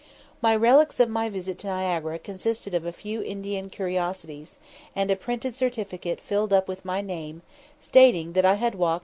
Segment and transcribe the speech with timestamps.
[0.41, 4.57] My relics of my visit to Niagara consisted of a few Indian curiosities,
[4.95, 7.43] and a printed certificate filled up with my name,
[7.81, 8.99] [Footnote: "Niagara Falls, C.